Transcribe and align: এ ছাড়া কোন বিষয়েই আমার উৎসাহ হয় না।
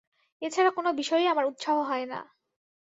এ 0.41 0.47
ছাড়া 0.49 0.71
কোন 0.71 0.85
বিষয়েই 0.91 1.27
আমার 1.27 1.45
উৎসাহ 1.45 1.77
হয় 1.81 2.05
না। 2.05 2.19